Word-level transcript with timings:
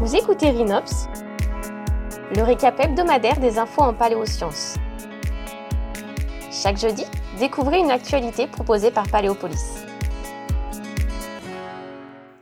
Vous 0.00 0.14
écoutez 0.14 0.50
Rhinops, 0.50 1.08
le 2.36 2.42
récap 2.44 2.78
hebdomadaire 2.78 3.40
des 3.40 3.58
infos 3.58 3.82
en 3.82 3.92
paléosciences. 3.92 4.76
Chaque 6.52 6.78
jeudi, 6.78 7.02
découvrez 7.40 7.80
une 7.80 7.90
actualité 7.90 8.46
proposée 8.46 8.92
par 8.92 9.08
Paléopolis. 9.08 9.82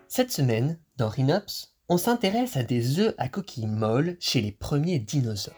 Cette 0.07 0.33
semaine, 0.33 0.79
dans 0.99 1.09
Rhinops, 1.09 1.73
on 1.89 1.97
s'intéresse 1.97 2.59
à 2.59 2.63
des 2.63 2.99
œufs 2.99 3.15
à 3.17 3.31
coquilles 3.31 3.67
molles 3.67 4.19
chez 4.21 4.43
les 4.43 4.53
premiers 4.53 4.99
dinosaures. 4.99 5.55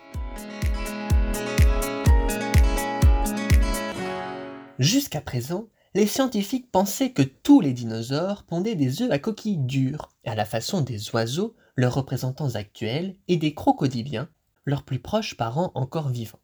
Jusqu'à 4.79 5.21
présent, 5.21 5.67
les 5.95 6.07
scientifiques 6.07 6.71
pensaient 6.71 7.11
que 7.11 7.23
tous 7.23 7.61
les 7.61 7.73
dinosaures 7.73 8.45
pondaient 8.45 8.77
des 8.77 9.03
œufs 9.03 9.11
à 9.11 9.19
coquilles 9.19 9.59
dures, 9.59 10.11
à 10.25 10.37
la 10.37 10.45
façon 10.45 10.81
des 10.81 11.11
oiseaux, 11.11 11.57
leurs 11.79 11.95
représentants 11.95 12.57
actuels, 12.57 13.15
et 13.29 13.37
des 13.37 13.55
crocodiliens, 13.55 14.29
leurs 14.65 14.83
plus 14.83 14.99
proches 14.99 15.37
parents 15.37 15.71
encore 15.77 16.09
vivants. 16.09 16.41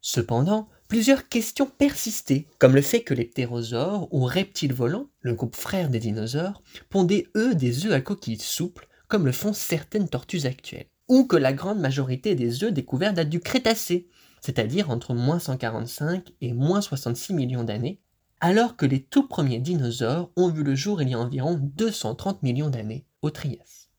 Cependant, 0.00 0.68
plusieurs 0.88 1.28
questions 1.28 1.66
persistaient, 1.66 2.48
comme 2.58 2.74
le 2.74 2.82
fait 2.82 3.02
que 3.02 3.14
les 3.14 3.26
ptérosaures 3.26 4.12
ou 4.12 4.24
reptiles 4.24 4.72
volants, 4.72 5.06
le 5.20 5.34
groupe 5.34 5.54
frère 5.54 5.88
des 5.88 6.00
dinosaures, 6.00 6.64
pondaient 6.88 7.28
eux 7.36 7.54
des 7.54 7.86
œufs 7.86 7.92
à 7.92 8.00
coquilles 8.00 8.40
souples, 8.40 8.88
comme 9.06 9.24
le 9.24 9.30
font 9.30 9.52
certaines 9.52 10.08
tortues 10.08 10.46
actuelles, 10.46 10.88
ou 11.06 11.28
que 11.28 11.36
la 11.36 11.52
grande 11.52 11.78
majorité 11.78 12.34
des 12.34 12.64
œufs 12.64 12.72
découverts 12.72 13.14
datent 13.14 13.30
du 13.30 13.38
Crétacé, 13.38 14.08
c'est-à-dire 14.40 14.90
entre 14.90 15.14
moins 15.14 15.38
145 15.38 16.32
et 16.40 16.54
moins 16.54 16.80
66 16.80 17.34
millions 17.34 17.62
d'années, 17.62 18.00
alors 18.40 18.74
que 18.74 18.86
les 18.86 19.00
tout 19.00 19.28
premiers 19.28 19.60
dinosaures 19.60 20.32
ont 20.34 20.48
vu 20.48 20.64
le 20.64 20.74
jour 20.74 21.02
il 21.02 21.10
y 21.10 21.14
a 21.14 21.20
environ 21.20 21.54
230 21.54 22.42
millions 22.42 22.70
d'années, 22.70 23.06
au 23.22 23.30
Trias. 23.30 23.89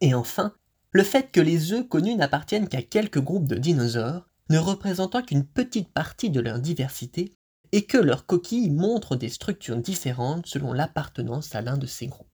Et 0.00 0.14
enfin, 0.14 0.54
le 0.92 1.02
fait 1.02 1.30
que 1.30 1.40
les 1.40 1.72
œufs 1.72 1.88
connus 1.88 2.14
n'appartiennent 2.14 2.68
qu'à 2.68 2.82
quelques 2.82 3.20
groupes 3.20 3.48
de 3.48 3.56
dinosaures, 3.56 4.26
ne 4.50 4.58
représentant 4.58 5.22
qu'une 5.22 5.44
petite 5.44 5.92
partie 5.92 6.30
de 6.30 6.40
leur 6.40 6.60
diversité, 6.60 7.34
et 7.72 7.84
que 7.84 7.98
leurs 7.98 8.26
coquilles 8.26 8.70
montrent 8.70 9.16
des 9.16 9.28
structures 9.28 9.76
différentes 9.76 10.46
selon 10.46 10.72
l'appartenance 10.72 11.54
à 11.54 11.60
l'un 11.60 11.76
de 11.76 11.86
ces 11.86 12.06
groupes. 12.06 12.30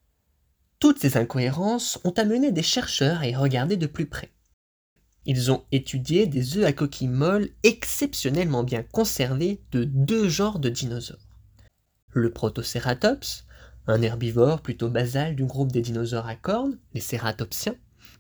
Toutes 0.78 0.98
ces 0.98 1.16
incohérences 1.16 1.98
ont 2.04 2.12
amené 2.12 2.52
des 2.52 2.62
chercheurs 2.62 3.20
à 3.20 3.28
y 3.28 3.34
regarder 3.34 3.76
de 3.76 3.86
plus 3.86 4.06
près. 4.06 4.32
Ils 5.24 5.52
ont 5.52 5.64
étudié 5.70 6.26
des 6.26 6.58
œufs 6.58 6.64
à 6.64 6.72
coquilles 6.72 7.08
molles 7.08 7.50
exceptionnellement 7.62 8.64
bien 8.64 8.82
conservés 8.82 9.62
de 9.70 9.84
deux 9.84 10.28
genres 10.28 10.58
de 10.58 10.68
dinosaures. 10.68 11.28
Le 12.10 12.32
Protoceratops, 12.32 13.46
un 13.86 14.02
herbivore 14.02 14.60
plutôt 14.60 14.88
basal 14.88 15.34
du 15.34 15.44
groupe 15.44 15.72
des 15.72 15.80
dinosaures 15.80 16.26
à 16.26 16.36
cornes, 16.36 16.78
les 16.94 17.00
cératopsiens, 17.00 17.76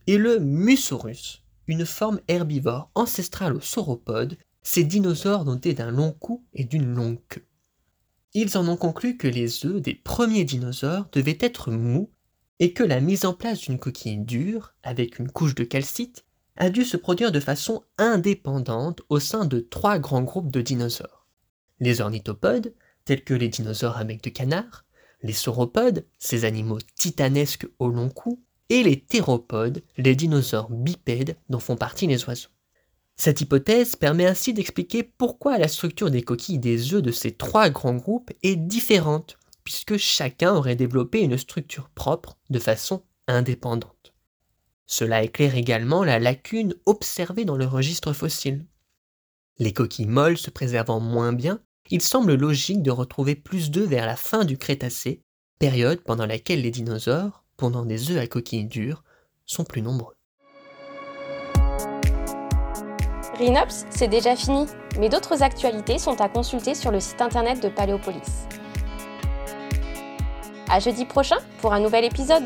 et 0.06 0.18
le 0.18 0.38
Musaurus, 0.38 1.42
une 1.66 1.86
forme 1.86 2.20
herbivore 2.28 2.90
ancestrale 2.94 3.54
aux 3.54 3.60
sauropodes, 3.60 4.36
ces 4.62 4.84
dinosaures 4.84 5.44
dotés 5.44 5.74
d'un 5.74 5.90
long 5.90 6.12
cou 6.12 6.44
et 6.54 6.64
d'une 6.64 6.94
longue 6.94 7.20
queue. 7.28 7.46
Ils 8.34 8.56
en 8.56 8.66
ont 8.68 8.76
conclu 8.76 9.16
que 9.16 9.28
les 9.28 9.66
œufs 9.66 9.80
des 9.80 9.94
premiers 9.94 10.44
dinosaures 10.44 11.06
devaient 11.12 11.38
être 11.40 11.70
mous 11.70 12.10
et 12.60 12.72
que 12.72 12.82
la 12.82 13.00
mise 13.00 13.24
en 13.24 13.34
place 13.34 13.60
d'une 13.60 13.78
coquille 13.78 14.18
dure, 14.18 14.74
avec 14.82 15.18
une 15.18 15.30
couche 15.30 15.54
de 15.54 15.64
calcite, 15.64 16.24
a 16.56 16.70
dû 16.70 16.84
se 16.84 16.96
produire 16.96 17.32
de 17.32 17.40
façon 17.40 17.82
indépendante 17.98 19.02
au 19.08 19.18
sein 19.20 19.44
de 19.44 19.60
trois 19.60 19.98
grands 19.98 20.22
groupes 20.22 20.52
de 20.52 20.60
dinosaures. 20.60 21.26
Les 21.80 22.00
ornithopodes, 22.00 22.74
tels 23.04 23.24
que 23.24 23.34
les 23.34 23.48
dinosaures 23.48 23.96
à 23.96 24.04
bec 24.04 24.22
de 24.22 24.30
canard, 24.30 24.84
les 25.22 25.32
sauropodes, 25.32 26.04
ces 26.18 26.44
animaux 26.44 26.78
titanesques 26.96 27.66
au 27.78 27.88
long 27.88 28.08
cou, 28.08 28.42
et 28.68 28.82
les 28.82 29.00
théropodes, 29.00 29.82
les 29.98 30.16
dinosaures 30.16 30.70
bipèdes 30.70 31.36
dont 31.48 31.58
font 31.58 31.76
partie 31.76 32.06
les 32.06 32.24
oiseaux. 32.24 32.48
Cette 33.16 33.40
hypothèse 33.40 33.96
permet 33.96 34.26
ainsi 34.26 34.54
d'expliquer 34.54 35.02
pourquoi 35.02 35.58
la 35.58 35.68
structure 35.68 36.10
des 36.10 36.22
coquilles 36.22 36.58
des 36.58 36.94
œufs 36.94 37.02
de 37.02 37.12
ces 37.12 37.32
trois 37.32 37.68
grands 37.70 37.94
groupes 37.94 38.30
est 38.42 38.56
différente, 38.56 39.36
puisque 39.64 39.96
chacun 39.96 40.54
aurait 40.54 40.76
développé 40.76 41.20
une 41.20 41.38
structure 41.38 41.88
propre 41.90 42.38
de 42.50 42.58
façon 42.58 43.02
indépendante. 43.28 44.14
Cela 44.86 45.22
éclaire 45.22 45.54
également 45.54 46.04
la 46.04 46.18
lacune 46.18 46.74
observée 46.86 47.44
dans 47.44 47.56
le 47.56 47.66
registre 47.66 48.12
fossile. 48.12 48.66
Les 49.58 49.72
coquilles 49.72 50.06
molles 50.06 50.38
se 50.38 50.50
préservant 50.50 50.98
moins 50.98 51.32
bien, 51.32 51.60
il 51.90 52.02
semble 52.02 52.34
logique 52.34 52.82
de 52.82 52.90
retrouver 52.90 53.34
plus 53.34 53.70
d'œufs 53.70 53.88
vers 53.88 54.06
la 54.06 54.16
fin 54.16 54.44
du 54.44 54.56
Crétacé, 54.56 55.22
période 55.58 56.00
pendant 56.02 56.26
laquelle 56.26 56.62
les 56.62 56.70
dinosaures, 56.70 57.44
pondant 57.56 57.84
des 57.84 58.10
œufs 58.10 58.18
à 58.18 58.26
coquilles 58.26 58.66
dures, 58.66 59.04
sont 59.46 59.64
plus 59.64 59.82
nombreux. 59.82 60.14
Rhinops, 63.38 63.86
c'est 63.90 64.08
déjà 64.08 64.36
fini, 64.36 64.66
mais 64.98 65.08
d'autres 65.08 65.42
actualités 65.42 65.98
sont 65.98 66.20
à 66.20 66.28
consulter 66.28 66.74
sur 66.74 66.90
le 66.90 67.00
site 67.00 67.20
internet 67.20 67.62
de 67.62 67.68
Paléopolis. 67.68 68.46
À 70.68 70.80
jeudi 70.80 71.04
prochain 71.04 71.38
pour 71.60 71.72
un 71.72 71.80
nouvel 71.80 72.04
épisode. 72.04 72.44